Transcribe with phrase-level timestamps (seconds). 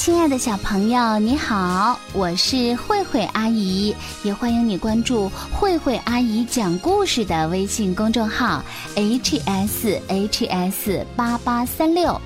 [0.00, 12.18] 亲爱的小朋友，你好，我是慧慧阿姨，也欢迎你关注慧慧阿姨讲故事的微信公众号 h s h s 八八三六。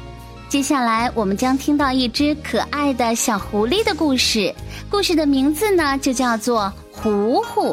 [0.49, 4.55] 接下来我们将听到一只可爱的小狐狸的故事，
[4.89, 7.71] 故事的名字呢就叫做《糊糊》。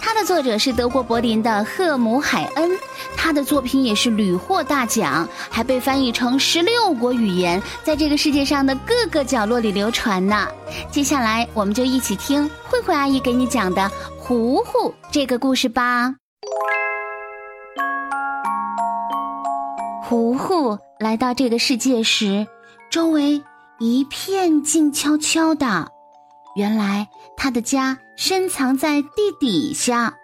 [0.00, 2.70] 它的作者是德国柏林的赫姆海恩，
[3.16, 10.46] 他的作品也是屡获大奖，还被翻译成十六国语言，在这个世界上的各个角落里流传呢。
[10.90, 13.82] 接下来，我们就一起听慧慧阿姨给你讲的
[14.18, 16.14] 《糊糊》这个故事吧。
[20.04, 22.46] 糊糊来到这个世界时，
[22.90, 23.42] 周围
[23.78, 25.88] 一片静悄悄的。
[26.54, 30.14] 原来他的家深藏在地底下，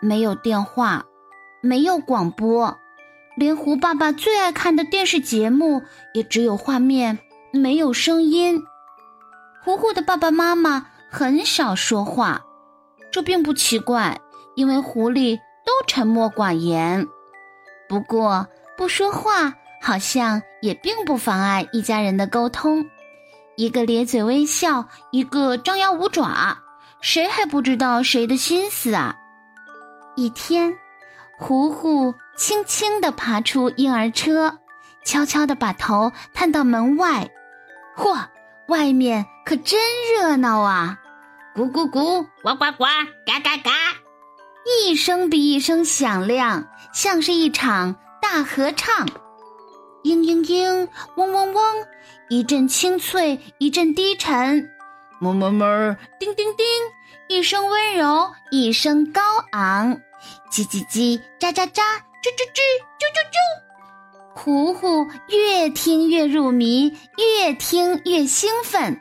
[0.00, 1.06] 没有电话，
[1.60, 2.78] 没有广播，
[3.36, 7.18] 连胡爸爸最爱看的电视节目也只有画面，
[7.52, 8.62] 没有声音。
[9.62, 12.42] 糊糊的爸爸妈妈很少说话，
[13.10, 14.20] 这并不奇怪，
[14.54, 17.06] 因为狐狸都沉默寡言。
[17.88, 22.88] 不过不说话好像也并不妨碍一家人的沟通。
[23.56, 26.58] 一个咧嘴微笑，一个张牙舞爪，
[27.00, 29.16] 谁还不知道谁的心思啊？
[30.16, 30.76] 一天，
[31.38, 34.58] 糊糊轻轻地爬出婴儿车，
[35.04, 37.30] 悄悄地把头探到门外。
[37.96, 38.26] 嚯，
[38.68, 39.80] 外面可真
[40.14, 40.98] 热闹啊！
[41.56, 42.84] 咕咕咕，呱呱呱，
[43.26, 43.70] 嘎嘎嘎，
[44.84, 49.06] 一声比一声响亮，像是一场大合唱。
[50.04, 51.62] 嘤嘤嘤，嗡嗡嗡。
[52.28, 54.70] 一阵清脆，一阵低沉，
[55.20, 56.64] 么么么，叮叮叮，
[57.28, 59.20] 一声温柔，一声高
[59.52, 60.00] 昂，
[60.50, 61.82] 叽叽叽，喳喳喳，
[62.22, 62.62] 吱吱吱，
[62.96, 63.38] 啾啾啾。
[64.34, 68.98] 糊糊越听越入迷，越听越兴奋。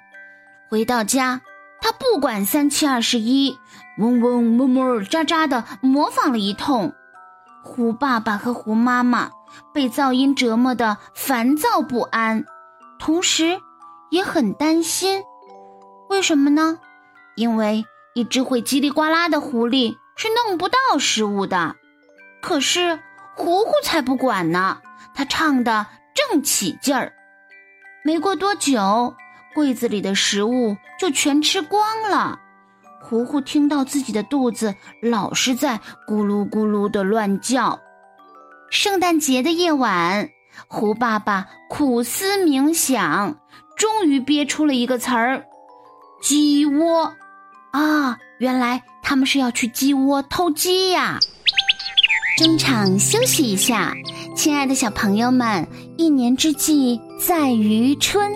[0.70, 1.40] 回到家，
[1.82, 3.58] 他不管三七二十一，
[3.98, 6.94] 嗡嗡么么喳喳的模仿了一通。
[7.64, 9.32] 胡爸爸和胡妈妈
[9.74, 12.44] 被噪音折磨得烦躁不安。
[13.00, 13.62] 同时，
[14.10, 15.24] 也很担心，
[16.10, 16.80] 为什么呢？
[17.36, 21.76] 因为一只会叽里呱啦的狐狸是弄不到食物的。
[22.42, 23.00] 可是
[23.36, 24.82] 糊糊才不管呢，
[25.14, 27.14] 他唱的正起劲儿。
[28.04, 29.14] 没过多久，
[29.54, 32.40] 柜子里的食物就全吃光了。
[33.02, 37.80] 糊糊听到自己的肚子老是在咕噜咕噜的乱叫。
[38.72, 40.30] 圣诞节的夜晚。
[40.68, 43.40] 胡爸爸苦思冥想，
[43.78, 45.46] 终于憋出了一个词儿
[46.22, 47.14] ：“鸡窝。”
[47.72, 51.20] 啊，原来他们是要去鸡窝偷鸡呀！
[52.38, 53.94] 中场休息一下，
[54.36, 58.32] 亲爱的小朋友们，一年之计在于春，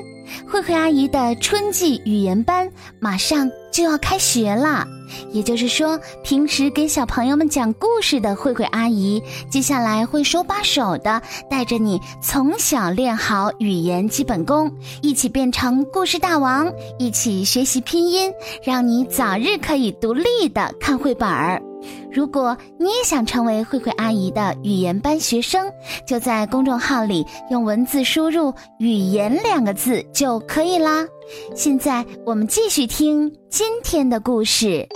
[0.47, 4.85] 慧慧阿姨的春季语言班马上就要开学了。
[5.31, 14.71] 也就是说，平时给小朋友们讲故事的慧慧阿姨，接下来会手把手的带着你从小练好语言基本功，
[15.01, 18.31] 一起变成故事大王，一起学习拼音，
[18.63, 21.61] 让你早日可以独立的看绘本儿。
[22.11, 25.71] 如果你也想成为慧慧阿姨的语言班学生，
[26.05, 31.05] 就在公众号里用文字输入“语言”两个字就可以啦。
[31.55, 34.87] 现在我们继续听今天的故事。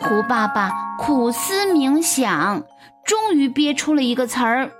[0.00, 2.62] 胡爸爸苦思冥想，
[3.04, 4.70] 终于憋出了一个词儿：“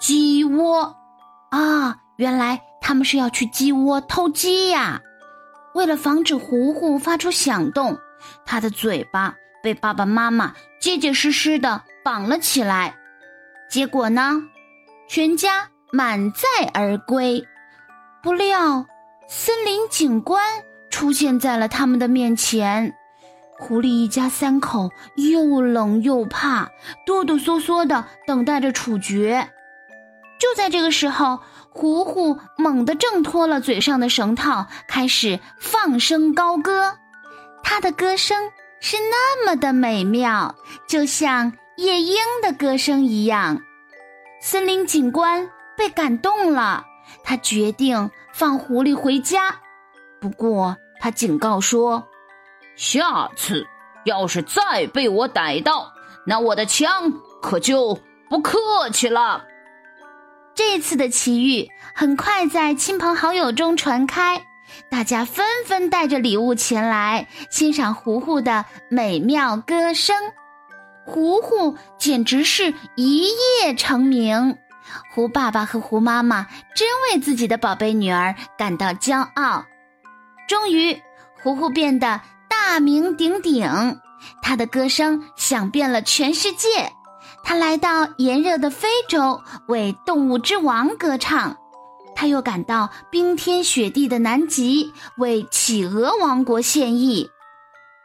[0.00, 0.96] 鸡窝。”
[1.50, 5.00] 啊，原来他们是要去鸡窝偷鸡呀！
[5.74, 7.96] 为了防止糊糊发出响动，
[8.44, 12.96] 他的嘴巴被爸爸妈妈结结实实的绑了起来。
[13.68, 14.42] 结果呢，
[15.08, 16.40] 全家满载
[16.74, 17.46] 而归。
[18.22, 18.86] 不料，
[19.28, 20.44] 森林警官
[20.90, 22.94] 出现在了他们的面前。
[23.58, 26.70] 狐狸一家三口又冷又怕，
[27.04, 29.50] 哆哆嗦嗦的等待着处决。
[30.38, 36.96] 就在这个时候，糊糊猛地挣脱了嘴上的绳套，开始放声高歌。
[37.62, 40.54] 他的歌声是那么的美妙，
[40.88, 43.60] 就像夜莺的歌声一样。
[44.42, 46.86] 森林警官被感动了，
[47.22, 49.60] 他决定放狐狸回家。
[50.20, 52.08] 不过，他警告说。
[52.76, 53.66] 下次
[54.04, 55.92] 要是再被我逮到，
[56.26, 57.12] 那我的枪
[57.42, 57.98] 可就
[58.30, 59.44] 不客气了。
[60.54, 64.46] 这次的奇遇很快在亲朋好友中传开，
[64.90, 70.16] 大家纷纷带着礼物前来欣赏糊糊的美妙歌声。
[71.04, 74.58] 糊糊简直是一夜成名，
[75.12, 79.64] 胡爸爸和胡妈妈真为自己的宝贝女儿感到骄傲。
[80.46, 81.00] 终于，
[81.42, 83.98] 胡胡变得大名鼎鼎，
[84.42, 86.92] 他的歌声响遍了全世界。
[87.42, 91.56] 他来到炎热的非洲，为动物之王歌唱；
[92.20, 97.30] 他又赶到冰天雪地的南极，为企鹅王国献艺。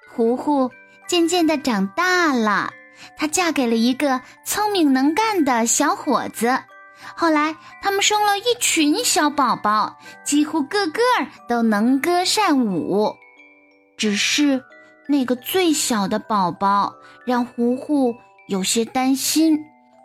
[0.09, 0.71] 胡胡
[1.05, 2.71] 渐渐的长大了，
[3.17, 6.57] 她嫁给了一个聪明能干的小伙子。
[7.13, 11.01] 后来，他们生了一群小宝宝，几乎个个
[11.49, 13.17] 都能歌善舞。
[13.97, 14.63] 只是
[15.09, 16.95] 那个最小的宝宝
[17.25, 18.15] 让胡胡
[18.47, 19.59] 有些担心，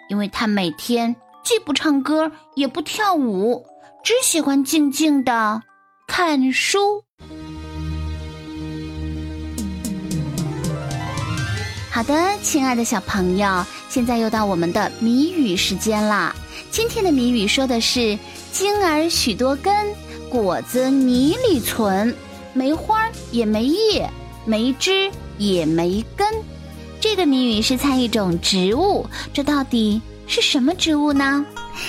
[0.09, 1.15] 因为他每天
[1.45, 3.65] 既不唱歌，也不跳舞，
[4.03, 5.63] 只喜欢静静的
[6.09, 7.05] 看书。
[11.91, 16.35] 好的，亲爱的小朋友，现在又到我们的谜语时间啦。
[16.71, 18.19] 今天的谜语说的是：
[18.53, 19.95] 茎儿许多根，
[20.31, 22.17] 果子泥里存，
[22.55, 24.11] 没花也没叶，
[24.47, 26.27] 没枝也没根。
[27.01, 30.01] 这个谜语是猜一种植物，这到底
[30.31, 31.45] 是什么植物呢？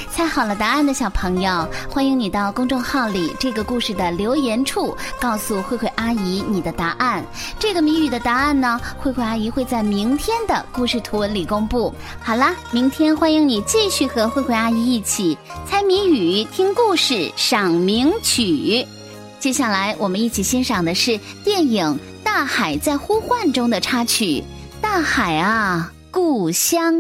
[0.09, 7.23] 猜好了答案的小朋友，欢迎你到公众号里这个故事的留言处告诉慧慧阿姨你的答案。
[7.59, 11.93] 这个谜语的答案呢，慧慧阿姨会在明天的故事图文里公布。
[12.19, 18.83] 好啦，明天欢迎你继续和慧慧阿姨一起猜谜语、听故事、赏名曲。
[19.39, 21.85] 接下来我们一起欣赏的是电影
[22.23, 24.25] 《大海在呼唤》中的插曲
[24.81, 26.95] 《大海啊，故乡》。